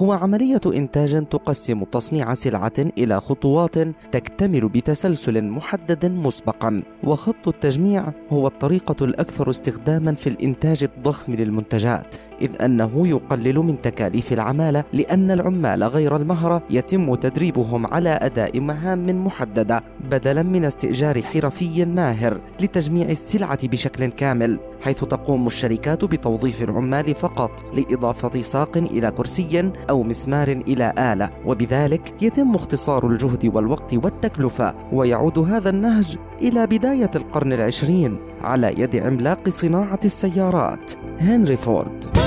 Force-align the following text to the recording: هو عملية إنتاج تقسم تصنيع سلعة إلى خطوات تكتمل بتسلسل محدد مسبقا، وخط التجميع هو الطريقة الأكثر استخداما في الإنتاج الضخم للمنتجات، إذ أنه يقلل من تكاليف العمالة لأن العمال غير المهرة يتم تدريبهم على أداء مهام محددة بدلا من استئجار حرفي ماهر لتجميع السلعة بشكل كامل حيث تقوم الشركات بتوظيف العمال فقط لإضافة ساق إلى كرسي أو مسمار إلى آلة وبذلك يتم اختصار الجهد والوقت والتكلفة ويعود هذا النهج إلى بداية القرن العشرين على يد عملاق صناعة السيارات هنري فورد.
هو 0.00 0.12
عملية 0.12 0.60
إنتاج 0.66 1.26
تقسم 1.26 1.84
تصنيع 1.84 2.34
سلعة 2.34 2.72
إلى 2.78 3.20
خطوات 3.20 3.78
تكتمل 4.12 4.68
بتسلسل 4.68 5.44
محدد 5.44 6.06
مسبقا، 6.06 6.82
وخط 7.04 7.48
التجميع 7.48 8.12
هو 8.30 8.46
الطريقة 8.46 9.04
الأكثر 9.04 9.50
استخداما 9.50 10.14
في 10.14 10.26
الإنتاج 10.26 10.84
الضخم 10.84 11.34
للمنتجات، 11.34 12.16
إذ 12.42 12.62
أنه 12.62 13.08
يقلل 13.08 13.58
من 13.58 13.82
تكاليف 13.82 14.32
العمالة 14.32 14.84
لأن 14.92 15.30
العمال 15.30 15.84
غير 15.84 16.16
المهرة 16.16 16.62
يتم 16.70 17.14
تدريبهم 17.14 17.86
على 17.86 18.08
أداء 18.08 18.60
مهام 18.60 19.26
محددة 19.26 19.82
بدلا 20.10 20.42
من 20.42 20.64
استئجار 20.64 21.22
حرفي 21.22 21.84
ماهر 21.84 22.40
لتجميع 22.60 23.08
السلعة 23.08 23.68
بشكل 23.68 24.06
كامل 24.06 24.58
حيث 24.80 25.04
تقوم 25.04 25.46
الشركات 25.46 26.04
بتوظيف 26.04 26.62
العمال 26.62 27.14
فقط 27.14 27.64
لإضافة 27.74 28.40
ساق 28.40 28.76
إلى 28.76 29.10
كرسي 29.10 29.72
أو 29.90 30.02
مسمار 30.02 30.48
إلى 30.48 30.92
آلة 30.98 31.30
وبذلك 31.46 32.14
يتم 32.22 32.54
اختصار 32.54 33.06
الجهد 33.06 33.50
والوقت 33.54 33.94
والتكلفة 33.94 34.74
ويعود 34.92 35.38
هذا 35.38 35.70
النهج 35.70 36.16
إلى 36.42 36.66
بداية 36.66 37.10
القرن 37.14 37.52
العشرين 37.52 38.18
على 38.42 38.74
يد 38.78 38.96
عملاق 38.96 39.48
صناعة 39.48 40.00
السيارات 40.04 40.92
هنري 41.20 41.56
فورد. 41.56 42.19